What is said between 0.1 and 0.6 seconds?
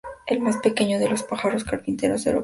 Es el más